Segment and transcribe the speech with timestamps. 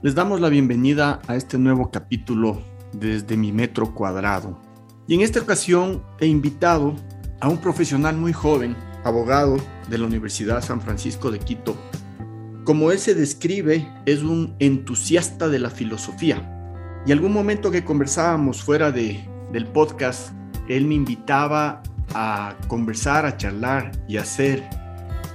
[0.00, 2.62] Les damos la bienvenida a este nuevo capítulo
[2.92, 4.56] desde mi metro cuadrado.
[5.08, 6.94] Y en esta ocasión he invitado
[7.40, 9.56] a un profesional muy joven, abogado
[9.90, 11.76] de la Universidad San Francisco de Quito.
[12.62, 16.48] Como él se describe, es un entusiasta de la filosofía.
[17.04, 20.30] Y algún momento que conversábamos fuera de, del podcast,
[20.68, 21.82] él me invitaba
[22.14, 24.62] a conversar, a charlar y hacer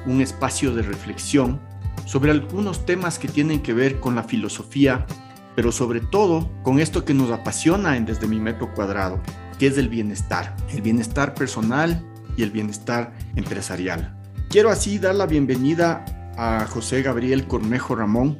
[0.05, 1.59] un espacio de reflexión
[2.05, 5.05] sobre algunos temas que tienen que ver con la filosofía,
[5.55, 9.19] pero sobre todo con esto que nos apasiona en Desde mi metro cuadrado,
[9.59, 12.03] que es el bienestar, el bienestar personal
[12.37, 14.15] y el bienestar empresarial.
[14.49, 16.05] Quiero así dar la bienvenida
[16.37, 18.39] a José Gabriel Cornejo Ramón.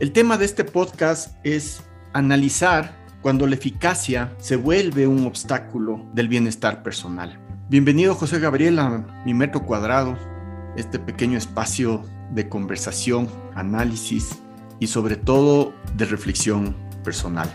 [0.00, 6.28] El tema de este podcast es analizar cuando la eficacia se vuelve un obstáculo del
[6.28, 7.38] bienestar personal.
[7.68, 10.16] Bienvenido José Gabriel a mi metro cuadrado,
[10.76, 14.38] este pequeño espacio de conversación, análisis
[14.80, 17.48] y sobre todo de reflexión personal.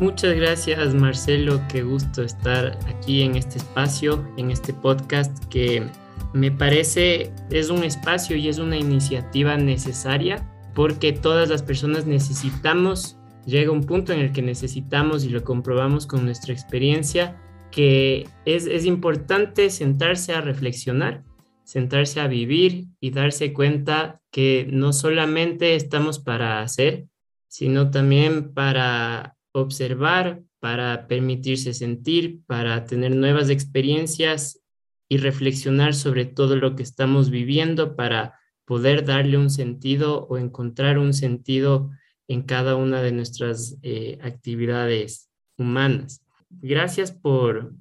[0.00, 5.86] Muchas gracias Marcelo, qué gusto estar aquí en este espacio, en este podcast que
[6.34, 13.16] me parece es un espacio y es una iniciativa necesaria porque todas las personas necesitamos,
[13.46, 17.40] llega un punto en el que necesitamos y lo comprobamos con nuestra experiencia,
[17.70, 21.24] que es, es importante sentarse a reflexionar
[21.66, 27.06] sentarse a vivir y darse cuenta que no solamente estamos para hacer,
[27.48, 34.62] sino también para observar, para permitirse sentir, para tener nuevas experiencias
[35.08, 40.98] y reflexionar sobre todo lo que estamos viviendo para poder darle un sentido o encontrar
[40.98, 41.90] un sentido
[42.28, 46.24] en cada una de nuestras eh, actividades humanas.
[46.48, 47.74] Gracias por,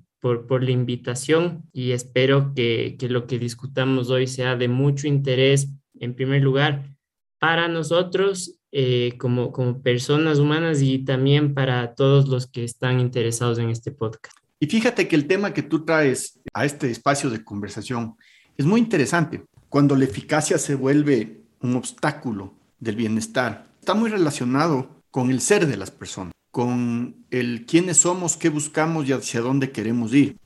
[0.47, 6.15] por, la invitación y espero que, lo que discutamos hoy sea de mucho interés, en
[6.15, 6.97] primer lugar,
[7.37, 13.59] para nosotros eh, como, como personas humanas y también para todos los que están interesados
[13.59, 14.35] en este podcast.
[14.59, 18.15] Y fíjate que el tema que tú traes a este espacio de conversación
[18.57, 19.43] es muy interesante.
[19.69, 25.67] Cuando la eficacia se vuelve un obstáculo del bienestar, está muy relacionado con el ser
[25.67, 30.37] de las personas con el quiénes somos, qué buscamos y hacia dónde queremos ir.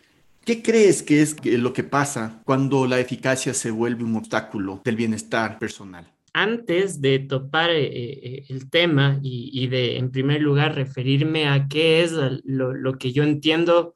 [0.44, 4.96] ¿Qué crees que es lo que pasa cuando la eficacia se vuelve un obstáculo del
[4.96, 6.12] bienestar personal?
[6.34, 12.02] Antes de topar eh, eh, el tema y, de, en primer lugar, referirme a qué
[12.02, 13.96] es lo, que yo entiendo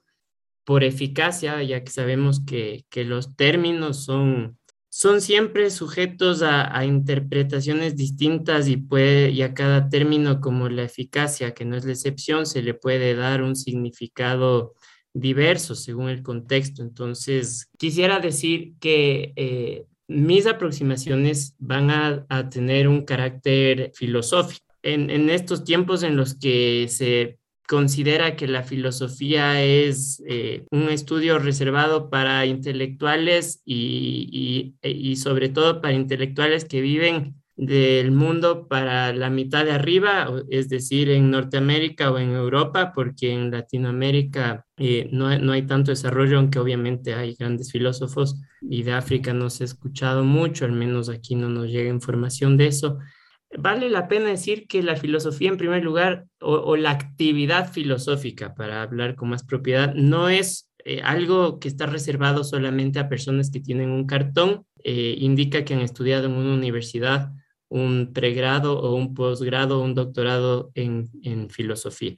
[0.66, 4.60] por eficacia, ya que sabemos que, que los términos son
[4.96, 11.76] son siempre sujetos a, interpretaciones distintas y, a cada término como la eficacia, que no
[11.76, 14.76] es la excepción, se le puede dar un significado
[15.12, 16.84] diverso según el contexto.
[16.84, 24.64] Entonces, quisiera decir que eh, mis aproximaciones van a, tener un carácter filosófico.
[24.84, 31.40] En estos tiempos en los que se considera que la filosofía es eh, un estudio
[31.40, 39.30] reservado para intelectuales y, y, sobre todo para intelectuales que viven del mundo para la
[39.30, 45.38] mitad de arriba, es decir, en Norteamérica o en Europa, porque en Latinoamérica eh, no,
[45.38, 49.66] no, hay tanto desarrollo, aunque obviamente hay grandes filósofos y de África no se ha
[49.66, 52.98] escuchado mucho, al menos aquí no nos llega información de eso.
[53.58, 58.82] Vale la pena decir que la filosofía, en primer lugar, o, la actividad filosófica, para
[58.82, 63.60] hablar con más propiedad, no es eh, algo que está reservado solamente a personas que
[63.60, 67.32] tienen un cartón, eh, indica que han estudiado en una universidad
[67.70, 71.10] un pregrado o un posgrado o un doctorado en,
[71.50, 72.16] filosofía,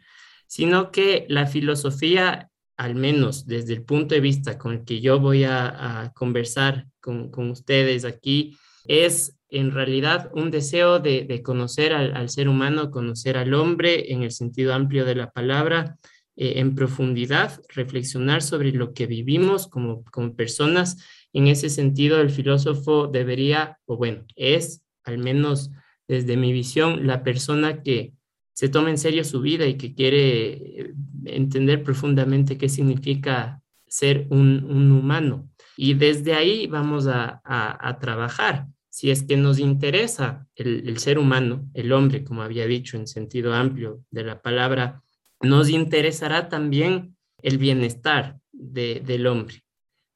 [0.48, 5.18] sino que la filosofía, al menos desde el punto de vista con el que yo
[5.20, 12.30] voy a, conversar con, con ustedes aquí, es en realidad un deseo de, conocer al,
[12.30, 15.98] ser humano, conocer al hombre en el sentido amplio de la palabra,
[16.36, 20.98] eh, en profundidad, reflexionar sobre lo que vivimos como, como personas.
[21.32, 25.72] En ese sentido, el filósofo debería, o bueno, es, al menos
[26.08, 28.14] desde mi visión, la persona que
[28.54, 30.94] se toma en serio su vida y que quiere eh,
[31.26, 35.50] entender profundamente qué significa ser un, humano.
[35.78, 41.70] Y desde ahí vamos a, a trabajar si es que nos interesa el, ser humano,
[41.74, 45.04] el hombre, como había dicho en sentido amplio de la palabra,
[45.42, 49.66] nos interesará también el bienestar del hombre,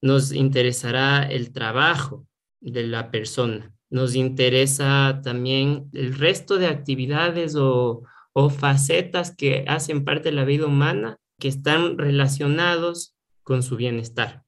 [0.01, 2.25] nos interesará el trabajo
[2.61, 10.05] de la persona, nos interesa también el resto de actividades o, o facetas que hacen
[10.05, 14.45] parte de la vida humana que están relacionados con su bienestar.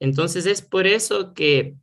[0.00, 1.76] Entonces es por eso que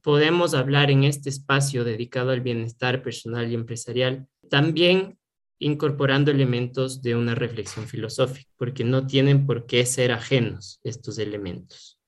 [0.00, 5.18] podemos hablar en este espacio dedicado al bienestar personal y empresarial también
[5.58, 12.00] incorporando elementos de una reflexión filosófica, porque no tienen por qué ser ajenos estos elementos.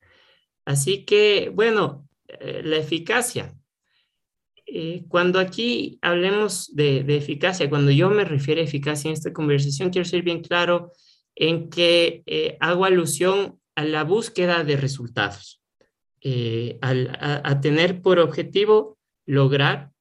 [0.63, 3.53] Así que, bueno, eh, la eficacia.
[4.65, 9.89] Eh, cuando aquí hablemos de, eficacia, cuando yo me refiero a eficacia en esta conversación,
[9.89, 10.91] quiero ser bien claro
[11.35, 15.61] en que eh, hago alusión a la búsqueda de resultados,
[16.81, 19.91] a tener por objetivo lograr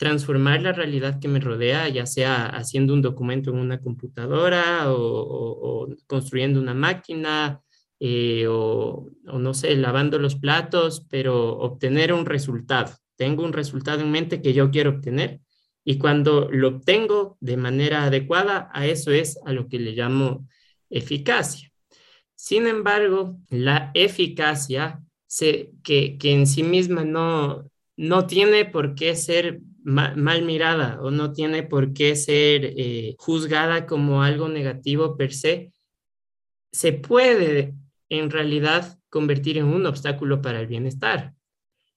[0.00, 5.88] transformar la realidad que me rodea, ya sea haciendo un documento en una computadora o,
[6.06, 7.60] construyendo una máquina
[8.00, 12.94] eh, o, no sé, lavando los platos, pero obtener un resultado.
[13.14, 15.40] Tengo un resultado en mente que yo quiero obtener
[15.84, 20.48] y cuando lo obtengo de manera adecuada, a eso es a lo que le llamo
[20.88, 21.69] eficacia.
[22.42, 29.60] Sin embargo, la eficacia se, que, en sí misma no, no tiene por qué ser
[29.84, 35.70] mal, mirada o no tiene por qué ser eh, juzgada como algo negativo per se,
[36.72, 37.74] se puede
[38.08, 41.34] en realidad convertir en un obstáculo para el bienestar.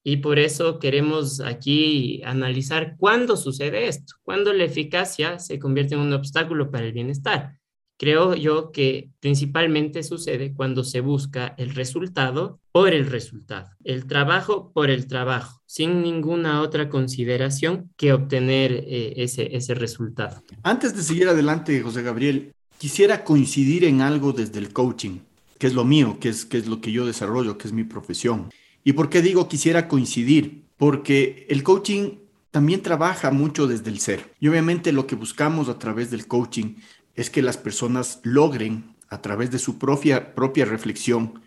[0.03, 6.01] Y por eso queremos aquí analizar cuándo sucede esto, cuándo la eficacia se convierte en
[6.01, 7.62] un obstáculo para el bienestar.
[7.97, 14.71] Creo yo que principalmente sucede cuando se busca el resultado por el resultado, el trabajo
[14.73, 20.41] por el trabajo, sin ninguna otra consideración que obtener eh, ese, ese resultado.
[20.63, 25.19] Antes de seguir adelante, José Gabriel, quisiera coincidir en algo desde el coaching,
[25.59, 27.83] que es lo mío, que es, que es lo que yo desarrollo, que es mi
[27.83, 28.49] profesión.
[28.83, 30.63] ¿Y por qué digo quisiera coincidir?
[30.77, 32.17] Porque el coaching
[32.51, 34.33] también trabaja mucho desde el ser.
[34.39, 36.75] Y obviamente lo que buscamos a través del coaching
[37.15, 41.41] es que las personas logren, a través de su propia, propia reflexión,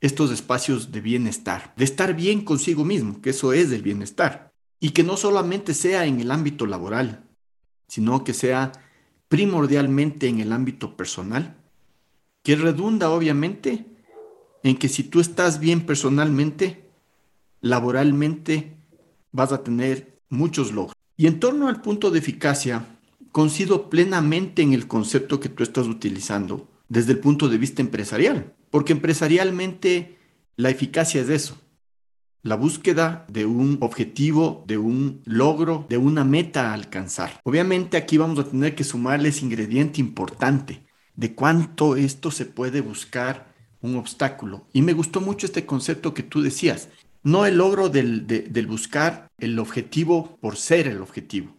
[0.00, 4.90] estos espacios de bienestar, de estar bien consigo mismo, que eso es el bienestar, y
[4.90, 7.24] que no solamente sea en el ámbito laboral,
[7.86, 8.72] sino que sea
[9.28, 11.56] primordialmente en el ámbito personal,
[12.42, 13.86] que redunda obviamente
[14.62, 16.88] en que si tú estás bien personalmente,
[17.60, 18.76] laboralmente
[19.32, 20.96] vas a tener muchos logros.
[21.16, 22.98] Y en torno al punto de eficacia,
[23.32, 28.54] coincido plenamente en el concepto que tú estás utilizando desde el punto de vista empresarial,
[28.70, 30.18] porque empresarialmente
[30.56, 31.58] la eficacia es eso,
[32.42, 37.40] la búsqueda de un objetivo, de un logro, de una meta a alcanzar.
[37.44, 40.84] Obviamente aquí vamos a tener que sumarle ese ingrediente importante
[41.14, 44.66] de cuánto esto se puede buscar un obstáculo.
[44.72, 46.88] Y me gustó mucho este concepto que tú decías,
[47.22, 51.54] no el logro del, del buscar el objetivo por ser el objetivo,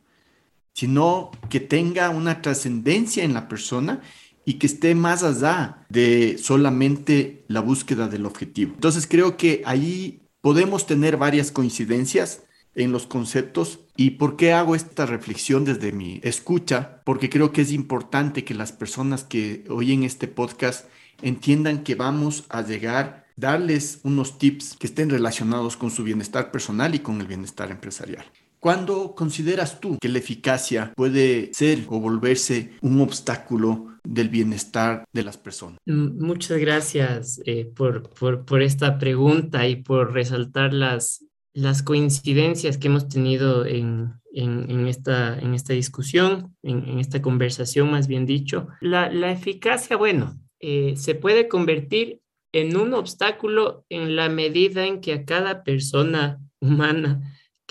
[0.73, 4.01] sino que tenga una trascendencia en la persona
[4.45, 8.73] y que esté más allá de solamente la búsqueda del objetivo.
[8.73, 12.43] Entonces creo que ahí podemos tener varias coincidencias
[12.75, 13.79] en los conceptos.
[13.95, 17.01] ¿Y por qué hago esta reflexión desde mi escucha?
[17.05, 20.85] Porque creo que es importante que las personas que oyen este podcast
[21.21, 26.93] entiendan que vamos a llegar darles unos tips que estén relacionados con su bienestar personal
[26.95, 28.25] y con el bienestar empresarial.
[28.61, 35.23] ¿Cuándo consideras tú que la eficacia puede ser o volverse un obstáculo del bienestar de
[35.23, 35.79] las personas?
[35.87, 42.87] Mm, muchas gracias eh, por, por, esta pregunta y por resaltar las, las coincidencias que
[42.87, 48.67] hemos tenido en, en, esta, en esta discusión, en, esta conversación más bien dicho.
[48.79, 55.01] La, la eficacia, bueno, eh, se puede convertir en un obstáculo en la medida en
[55.01, 57.21] que a cada persona humana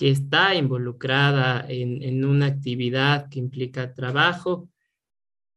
[0.00, 4.70] que está involucrada en, una actividad que implica trabajo,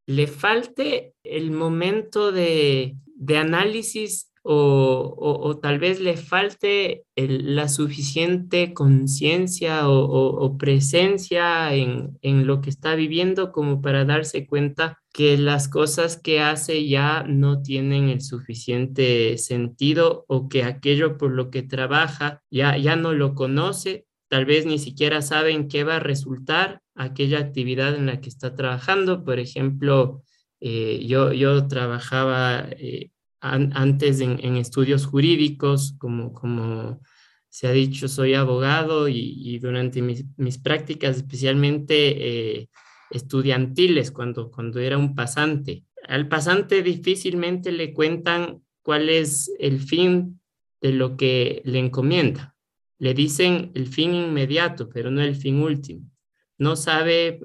[0.05, 2.97] le falte el momento de,
[3.37, 12.69] análisis o, tal vez le falte la suficiente conciencia o, presencia en, en, lo que
[12.69, 18.19] está viviendo como para darse cuenta que las cosas que hace ya no tienen el
[18.19, 24.45] suficiente sentido o que aquello por lo que trabaja ya, ya no lo conoce tal
[24.45, 29.23] vez ni siquiera saben qué va a resultar aquella actividad en la que está trabajando.
[29.23, 30.23] Por ejemplo,
[30.59, 33.11] eh, yo, yo trabajaba eh,
[33.41, 36.99] antes en, estudios jurídicos, como, como
[37.47, 41.93] se ha dicho, soy abogado y, durante mis, prácticas, especialmente
[42.63, 42.69] eh,
[43.11, 50.41] estudiantiles, cuando, cuando era un pasante, al pasante difícilmente le cuentan cuál es el fin
[50.81, 52.52] de lo que le encomienda
[53.03, 56.09] le dicen el fin inmediato, pero no el fin último.
[56.57, 57.41] No sabe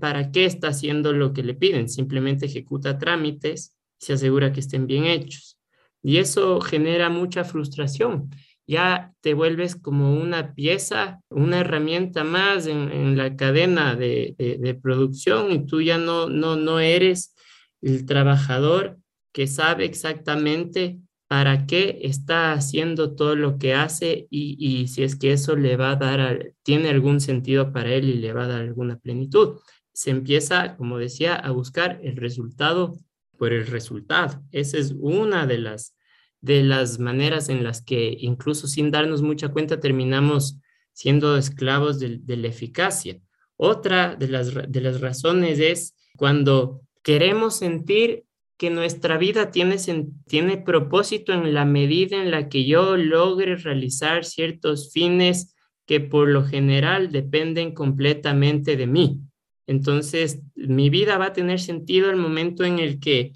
[0.00, 4.86] para qué está haciendo lo que le piden, simplemente ejecuta trámites, se asegura que estén
[4.86, 5.58] bien hechos.
[6.00, 8.30] Y eso genera mucha frustración.
[8.68, 15.50] ya te vuelves como una pieza, una herramienta más en, la cadena de, de, producción
[15.50, 17.34] y tú ya no, no, no eres
[17.82, 18.96] el trabajador
[19.32, 20.98] que sabe exactamente
[21.34, 25.90] para qué está haciendo todo lo que hace y, si es que eso le va
[25.90, 29.58] a dar, tiene algún sentido para él y le va a dar alguna plenitud.
[29.92, 32.96] Se empieza, como decía, a buscar el resultado
[33.36, 34.44] por el resultado.
[34.52, 35.96] Esa es una de las,
[36.40, 40.60] de las maneras en las que incluso sin darnos mucha cuenta terminamos
[40.92, 43.18] siendo esclavos de, de la eficacia.
[43.56, 48.24] Otra de las, de las razones es cuando queremos sentir
[48.56, 49.76] que nuestra vida tiene,
[50.26, 55.54] tiene propósito en la medida en la que yo logre realizar ciertos fines
[55.86, 59.20] que por lo general dependen completamente de mí.
[59.66, 63.32] Entonces, mi vida va a tener sentido el momento en el que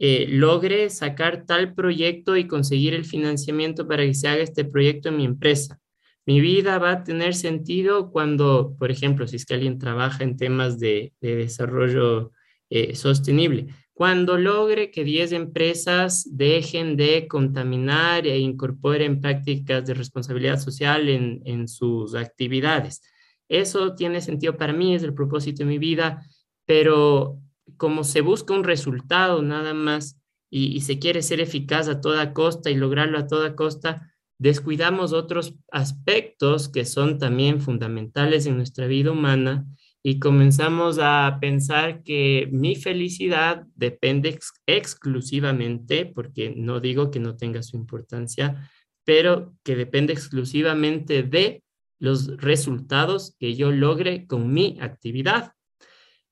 [0.00, 5.08] eh, logre sacar tal proyecto y conseguir el financiamiento para que se haga este proyecto
[5.08, 5.80] en mi empresa.
[6.24, 10.36] Mi vida va a tener sentido cuando, por ejemplo, si es que alguien trabaja en
[10.36, 12.32] temas de, desarrollo
[12.70, 13.68] eh, sostenible,
[13.98, 21.42] cuando logre que 10 empresas dejen de contaminar e incorporen prácticas de responsabilidad social en,
[21.44, 23.02] en sus actividades.
[23.48, 26.24] Eso tiene sentido para mí, es el propósito de mi vida,
[26.64, 27.40] pero
[27.76, 30.16] como se busca un resultado nada más
[30.48, 35.56] y, se quiere ser eficaz a toda costa y lograrlo a toda costa, descuidamos otros
[35.72, 39.66] aspectos que son también fundamentales en nuestra vida humana
[40.02, 47.62] y comenzamos a pensar que mi felicidad depende exclusivamente, porque no digo que no tenga
[47.62, 48.70] su importancia,
[49.04, 51.62] pero que depende exclusivamente de
[51.98, 55.52] los resultados que yo logre con mi actividad.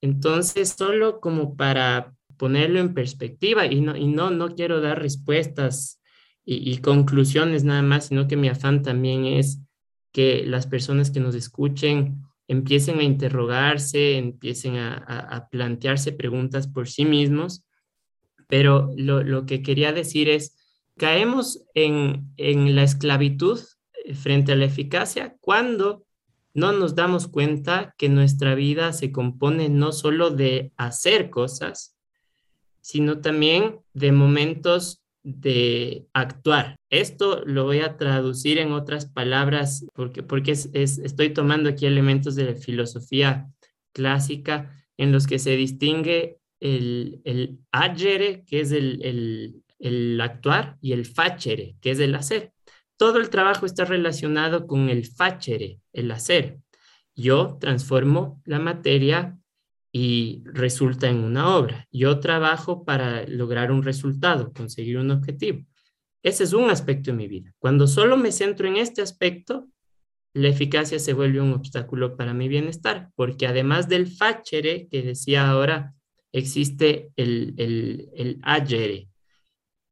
[0.00, 6.00] Entonces, solo como para ponerlo en perspectiva y no, y no, no quiero dar respuestas
[6.49, 9.58] y, conclusiones nada más, sino que mi afán también es
[10.12, 17.04] que las personas que nos escuchen empiecen a interrogarse, empiecen a, plantearse preguntas por sí
[17.04, 17.64] mismos.
[18.48, 20.56] Pero lo, lo, que quería decir es,
[20.96, 23.60] caemos en, en la esclavitud
[24.14, 26.04] frente a la eficacia cuando
[26.54, 31.98] no nos damos cuenta que nuestra vida se compone no solo de hacer cosas,
[32.80, 36.76] sino también de momentos de actuar.
[36.88, 42.45] Esto lo voy a traducir en otras palabras porque, porque estoy tomando aquí elementos de
[42.45, 43.49] la filosofía
[43.92, 50.78] clásica en los que se distingue el, el agere, que es el, el, el actuar,
[50.80, 52.52] y el facere, que es el hacer.
[52.97, 56.61] Todo el trabajo está relacionado con el facere, el hacer.
[57.16, 59.37] Yo transformo la materia
[59.98, 61.88] y resulta en una obra.
[61.90, 65.64] Yo trabajo para lograr un resultado, conseguir un objetivo.
[66.22, 67.54] Ese es un aspecto de mi vida.
[67.58, 69.68] Cuando solo me centro en este aspecto,
[70.34, 75.48] la eficacia se vuelve un obstáculo para mi bienestar, porque además del facere que decía
[75.48, 75.94] ahora,
[76.30, 79.08] existe el, el, el agere,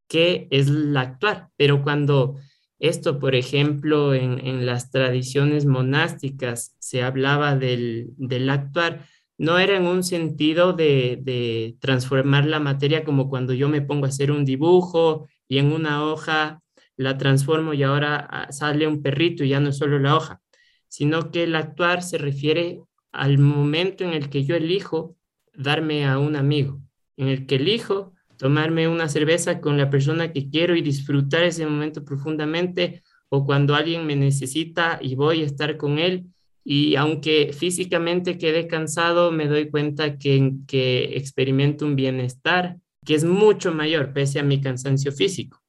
[0.07, 1.49] que es el actuar.
[1.57, 2.37] Pero cuando
[2.79, 8.15] esto, por ejemplo, en, las tradiciones monásticas se hablaba del,
[8.51, 9.07] actuar,
[9.39, 14.09] no era en un sentido de, transformar la materia como cuando yo me pongo a
[14.09, 16.63] hacer un dibujo y en una hoja
[16.97, 20.41] la transformo y ahora ah, sale un perrito y ya no es solo la hoja,
[20.89, 22.81] sino que el actuar se refiere
[23.13, 25.17] al momento en el que yo elijo
[25.55, 26.81] darme a un amigo,
[27.17, 31.67] en el que elijo tomarme una cerveza con la persona que quiero y disfrutar ese
[31.67, 36.27] momento profundamente, o cuando alguien me necesita y voy a estar con él.
[36.65, 43.25] Y aunque físicamente quede cansado, me doy cuenta que, que experimento un bienestar que es
[43.25, 45.61] mucho mayor pese a mi cansancio físico.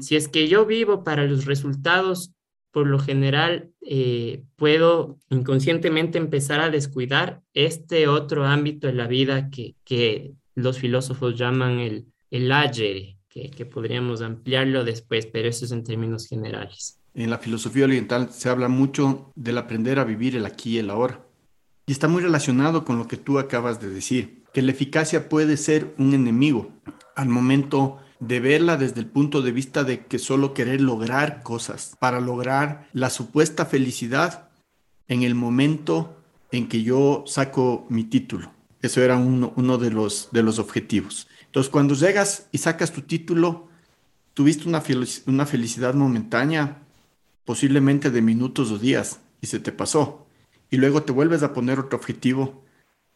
[0.00, 2.32] Si es que yo vivo para los resultados,
[2.70, 9.50] por lo general eh, puedo inconscientemente empezar a descuidar este otro ámbito de la vida
[9.50, 15.64] que, que los filósofos llaman el, el agere, que, que podríamos ampliarlo después, pero eso
[15.64, 17.00] es en términos generales.
[17.14, 20.90] En la filosofía oriental se habla mucho del aprender a vivir el aquí y el
[20.90, 21.20] ahora.
[21.86, 25.56] Y está muy relacionado con lo que tú acabas de decir, que la eficacia puede
[25.56, 26.72] ser un enemigo
[27.14, 31.96] al momento de verla desde el punto de vista de que solo querer lograr cosas
[32.00, 34.48] para lograr la supuesta felicidad
[35.08, 36.16] en el momento
[36.50, 38.52] en que yo saco mi título.
[38.80, 41.28] Eso era uno, de, los, de los objetivos.
[41.46, 43.68] Entonces, cuando llegas y sacas tu título,
[44.34, 44.82] tuviste una,
[45.26, 46.83] una felicidad momentánea,
[47.44, 50.26] posiblemente de minutos o días, y se te pasó.
[50.70, 52.64] Y luego te vuelves a poner otro objetivo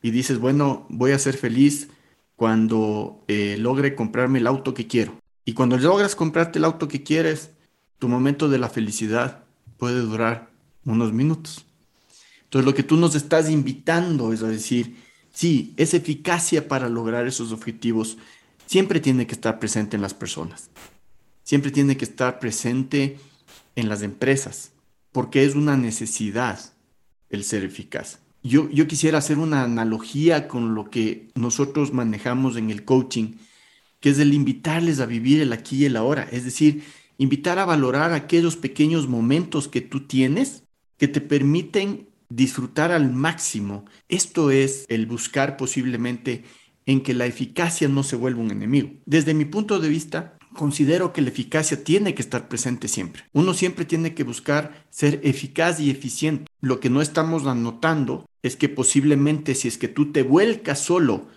[0.03, 1.89] y dices, bueno, voy a ser feliz
[2.37, 5.19] cuando eh, logre comprarme el auto que quiero.
[5.45, 7.51] Y cuando logras comprarte el auto que quieres,
[7.99, 9.45] tu momento de la felicidad
[9.77, 10.51] puede durar
[10.85, 11.65] unos minutos.
[12.45, 14.97] Entonces lo que tú nos estás invitando es a decir,
[15.33, 18.19] sí, esa eficacia para lograr esos objetivos
[18.67, 20.71] siempre tiene que estar presente en las personas,
[21.43, 23.19] siempre tiene que estar presente
[23.79, 24.73] en las empresas,
[25.13, 26.59] porque es una necesidad
[27.31, 28.19] el ser eficaz.
[28.43, 33.35] Yo, yo quisiera hacer una analogía con lo que nosotros manejamos en el coaching,
[34.01, 36.83] que es el invitarles a vivir el aquí y el ahora, es decir,
[37.19, 40.65] invitar a valorar aquellos pequeños momentos que tú tienes
[40.97, 43.85] que te permiten disfrutar al máximo.
[44.09, 46.43] Esto es el buscar posiblemente
[46.85, 48.91] en que la eficacia no se vuelva un enemigo.
[49.07, 53.23] Desde mi punto de vista, considero que la eficacia tiene que estar presente siempre.
[53.33, 56.51] Uno siempre tiene que buscar ser eficaz y eficiente.
[56.61, 61.29] Lo que no estamos anotando es que posiblemente si es que tú te vuelcas solo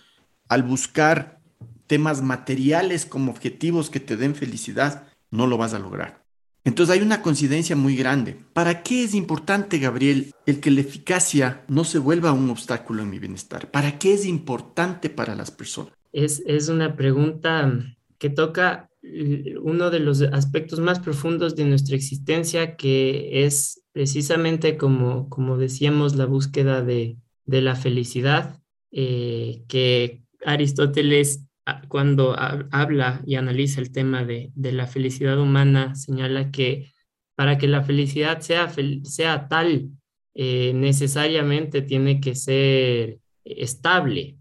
[0.48, 1.40] al buscar
[1.86, 6.24] temas materiales como objetivos que te den felicidad, no lo vas a lograr.
[6.64, 8.36] Entonces hay una coincidencia muy grande.
[8.52, 13.10] ¿Para qué es importante, Gabriel, el que la eficacia no se vuelva un obstáculo en
[13.10, 13.70] mi bienestar?
[13.70, 15.92] ¿Para qué es importante para las personas?
[16.12, 17.72] Es, es una pregunta
[18.18, 25.28] que toca uno de los aspectos más profundos de nuestra existencia, que es precisamente como,
[25.28, 27.16] como decíamos, la búsqueda de,
[27.46, 28.60] la felicidad,
[28.92, 36.50] eh, que Aristóteles ah, cuando habla y analiza el tema de, la felicidad humana, señala
[36.50, 36.92] que
[37.34, 38.72] para que la felicidad sea,
[39.04, 39.90] sea tal,
[40.34, 44.38] eh, necesariamente tiene que ser estable,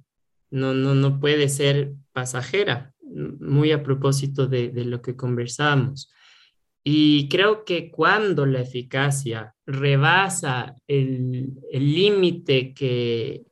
[0.51, 2.90] no, no, no puede ser pasajera
[3.39, 6.11] muy a propósito de, lo que conversamos.
[6.83, 13.45] Y creo que cuando la eficacia rebasa el límite que,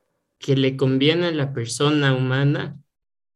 [0.48, 2.80] le conviene a la persona humana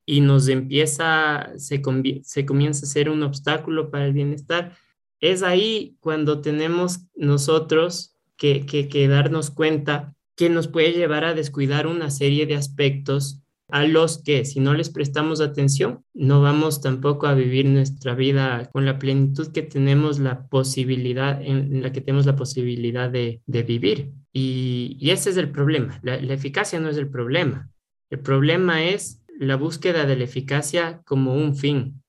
[0.06, 4.76] y nos empieza, se, comienza a ser un obstáculo para el bienestar,
[5.20, 12.10] es ahí cuando tenemos nosotros que darnos cuenta que nos puede llevar a descuidar una
[12.10, 13.43] serie de aspectos
[13.74, 18.70] a los que si no les prestamos atención, no vamos tampoco a vivir nuestra vida
[18.72, 24.12] con la plenitud que tenemos la posibilidad, en la que tenemos la posibilidad de, vivir.
[24.32, 26.00] Y, ese es el problema.
[26.04, 27.68] La, eficacia no es el problema.
[28.12, 32.04] El problema es la búsqueda de la eficacia como un fin,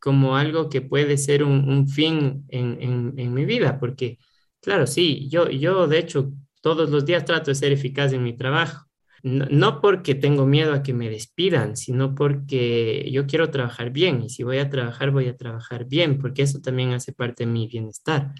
[0.00, 4.18] como algo que puede ser un, fin en, en, mi vida, porque,
[4.60, 8.36] claro, sí, yo, yo de hecho todos los días trato de ser eficaz en mi
[8.36, 8.89] trabajo
[9.22, 14.30] no, porque tengo miedo a que me despidan, sino porque yo quiero trabajar bien y
[14.30, 17.66] si voy a trabajar, voy a trabajar bien, porque eso también hace parte de mi
[17.66, 18.32] bienestar.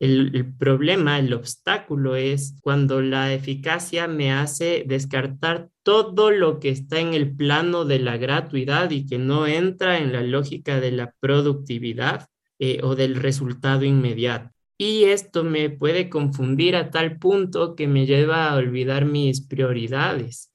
[0.00, 7.00] El, problema, el obstáculo es cuando la eficacia me hace descartar todo lo que está
[7.00, 11.14] en el plano de la gratuidad y que no entra en la lógica de la
[11.20, 12.26] productividad
[12.58, 14.53] eh, o del resultado inmediato.
[14.86, 20.52] Y esto me puede confundir a tal punto que me lleva a olvidar mis prioridades.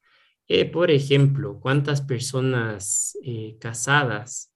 [0.48, 4.54] Eh, por ejemplo, ¿cuántas personas eh, casadas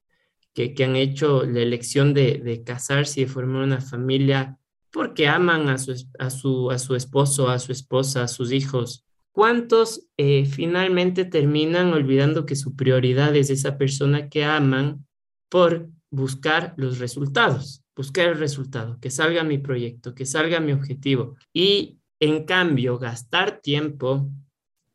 [0.53, 4.59] que, han hecho la elección de, casarse y de formar una familia
[4.91, 9.07] porque aman a su, a su, a su esposo, a su esposa, a sus hijos?
[9.31, 15.07] ¿Cuántos eh, finalmente terminan olvidando que su prioridad es esa persona que aman
[15.49, 17.82] por buscar los resultados?
[17.95, 21.35] Buscar el resultado, que salga mi proyecto, que salga mi objetivo.
[21.53, 24.29] Y en cambio, gastar tiempo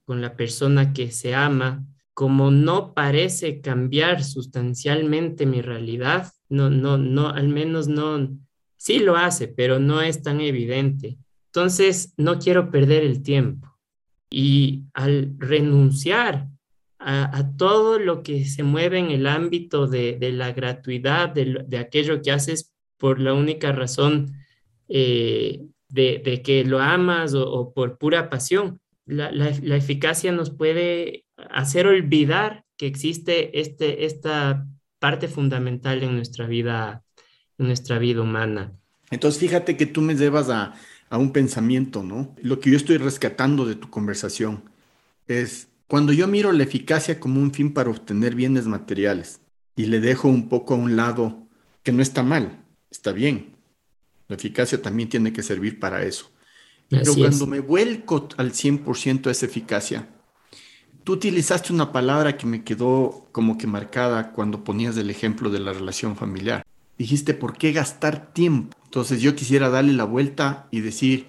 [0.05, 1.85] con la persona que se ama,
[2.15, 8.29] como no parece cambiar sustancialmente mi realidad, no, no, no, al menos no,
[8.77, 11.19] sí lo hace, pero no es tan evidente.
[11.47, 13.69] Entonces, no quiero perder el tiempo.
[14.31, 16.49] Y al renunciar
[16.99, 22.21] a, todo lo que se mueve en el ámbito de, la gratuidad, de, de, aquello
[22.21, 24.35] que haces por la única razón
[24.89, 28.81] eh, de, que lo amas o, por pura pasión.
[29.07, 34.67] La, eficacia nos puede hacer olvidar que existe este, esta
[34.99, 37.03] parte fundamental en nuestra vida,
[37.57, 38.73] en nuestra vida humana.
[39.11, 40.75] Entonces, fíjate que tú me llevas a,
[41.09, 42.35] a un pensamiento, ¿no?
[42.43, 44.65] Lo que yo estoy rescatando de tu conversación
[45.27, 49.41] es cuando yo miro la eficacia como un fin para obtener bienes materiales
[49.75, 51.47] y le dejo un poco a un lado
[51.83, 53.57] que no está mal, está bien.
[54.29, 56.31] La eficacia también tiene que servir para eso.
[56.89, 60.09] Pero cuando me vuelco al 100% a esa eficacia,
[61.05, 65.61] tú utilizaste una palabra que me quedó como que marcada cuando ponías el ejemplo de
[65.61, 66.65] la relación familiar.
[66.97, 68.77] Dijiste, ¿por qué gastar tiempo?
[68.85, 71.27] Entonces yo quisiera darle la vuelta y decir,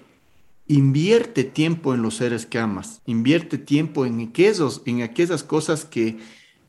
[0.66, 6.18] invierte tiempo en los seres que amas, invierte tiempo en, aquellos, en aquellas cosas que,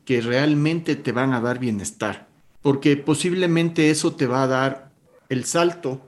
[0.06, 2.31] que realmente te van a dar bienestar
[2.62, 4.92] porque posiblemente eso te va a dar
[5.30, 6.02] el salto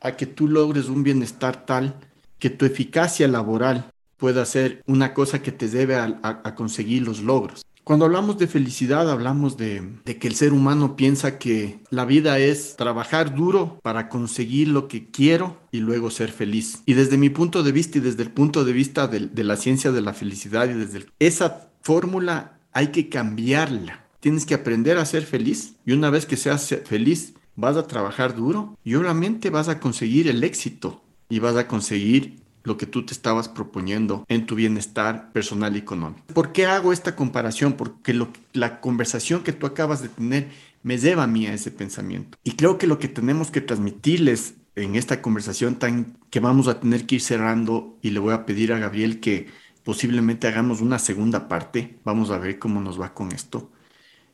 [0.00, 1.96] a que tú logres un bienestar tal
[2.38, 7.64] que tu eficacia laboral pueda ser una cosa que te debe a, conseguir los logros.
[7.84, 12.76] Cuando hablamos de felicidad, hablamos de, que el ser humano piensa que la vida es
[12.76, 16.82] trabajar duro para conseguir lo que quiero y luego ser feliz.
[16.86, 19.92] Y desde mi punto de vista y desde el punto de vista de la ciencia
[19.92, 24.03] de la felicidad y desde esa fórmula hay que cambiarla.
[24.24, 28.34] Tienes que aprender a ser feliz y una vez que seas feliz vas a trabajar
[28.34, 33.04] duro y obviamente vas a conseguir el éxito y vas a conseguir lo que tú
[33.04, 36.24] te estabas proponiendo en tu bienestar personal y económico.
[36.32, 37.74] ¿Por qué hago esta comparación?
[37.74, 38.18] Porque
[38.54, 40.48] la conversación que tú acabas de tener
[40.82, 42.38] me lleva a mí a ese pensamiento.
[42.44, 46.80] Y creo que lo que tenemos que transmitirles en esta conversación tan que vamos a
[46.80, 49.48] tener que ir cerrando y le voy a pedir a Gabriel que
[49.82, 51.98] posiblemente hagamos una segunda parte.
[52.06, 53.70] Vamos a ver cómo nos va con esto.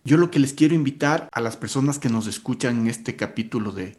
[0.02, 3.70] Yo lo que les quiero invitar a las personas que nos escuchan en este capítulo
[3.72, 3.98] de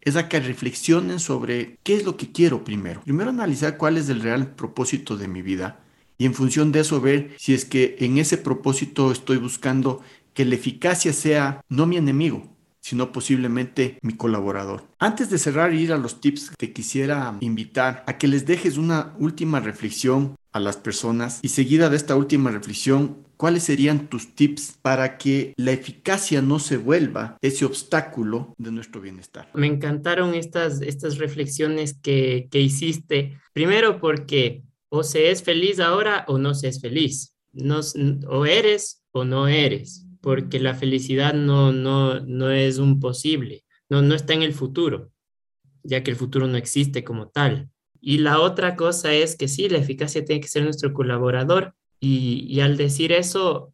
[0.00, 3.02] es a que reflexionen sobre qué es lo que quiero primero.
[3.02, 5.80] Primero analizar cuál es el real propósito de mi vida
[6.16, 10.02] y en función de eso ver si es que en ese propósito estoy buscando
[10.32, 12.48] que la eficacia sea no mi enemigo,
[12.80, 14.86] sino posiblemente mi colaborador.
[14.98, 18.78] Antes de cerrar y ir a los tips, te quisiera invitar a que les dejes
[18.78, 24.34] una última reflexión a las personas y seguida de esta última reflexión ¿cuáles serían tus
[24.34, 29.50] tips para que la eficacia no se vuelva ese obstáculo de nuestro bienestar?
[29.54, 33.38] Me encantaron estas, estas reflexiones que, que hiciste.
[33.52, 37.36] Primero porque o se es feliz ahora o no se es feliz.
[37.52, 37.80] No,
[38.28, 44.02] o eres o no eres, porque la felicidad no, no, no es un posible, no,
[44.02, 45.12] no está en el futuro,
[45.82, 47.70] ya que el futuro no existe como tal.
[48.00, 52.60] Y la otra cosa es que sí, la eficacia tiene que ser nuestro colaborador, y,
[52.60, 53.72] al decir eso,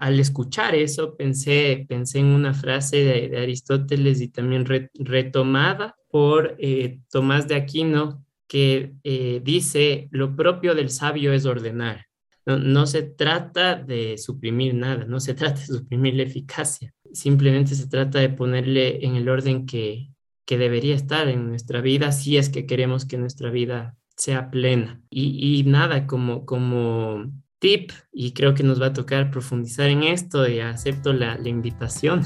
[0.00, 7.00] al escuchar eso, pensé, pensé en una frase de, Aristóteles y también retomada por eh,
[7.10, 12.06] Tomás de Aquino, que eh, dice, lo propio del sabio es ordenar.
[12.46, 17.74] No, no, se trata de suprimir nada, no se trata de suprimir la eficacia, simplemente
[17.74, 20.10] se trata de ponerle en el orden que,
[20.46, 25.00] que debería estar en nuestra vida si es que queremos que nuestra vida sea plena.
[25.10, 30.48] Y, nada, como, como tip, y creo que nos va a tocar profundizar en esto,
[30.48, 32.22] y acepto la, invitación,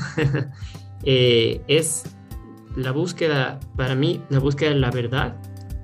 [1.04, 2.04] eh, es
[2.76, 5.36] la búsqueda, para mí, la búsqueda de la verdad,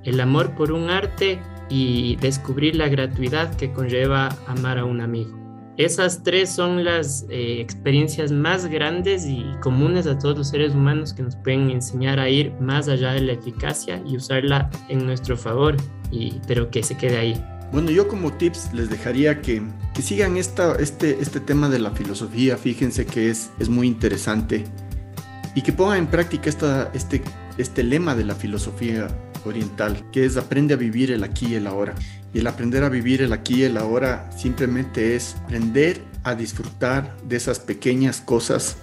[0.03, 1.39] el amor por un arte
[1.69, 5.46] y descubrir la gratuidad que conlleva amar a un amigo.
[5.77, 11.13] Esas tres son las eh, experiencias más grandes y comunes a todos los seres humanos
[11.13, 15.37] que nos pueden enseñar a ir más allá de la eficacia y usarla en nuestro
[15.37, 15.77] favor,
[16.09, 17.45] y, pero que se quede ahí.
[17.71, 19.61] Bueno, yo como tips les dejaría que,
[19.93, 24.63] que sigan esta, este, este tema de la filosofía, fíjense que es, es muy interesante,
[25.53, 27.21] y que pongan en práctica esta, este,
[27.59, 29.09] este lema de la filosofía
[29.45, 31.95] oriental, que es aprende a vivir el aquí y el ahora.
[32.33, 37.17] Y el aprender a vivir el aquí y el ahora simplemente es aprender a disfrutar
[37.23, 38.77] de esas pequeñas cosas.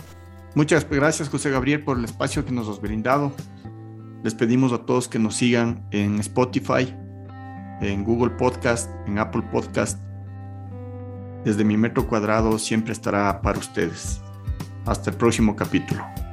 [0.54, 3.32] Muchas gracias José Gabriel por el espacio que nos has brindado.
[4.22, 6.94] Les pedimos a todos que nos sigan en Spotify,
[7.80, 9.98] en Google Podcast, en Apple Podcast.
[11.44, 14.22] Desde mi metro cuadrado siempre estará para ustedes.
[14.86, 16.23] Hasta el próximo capítulo.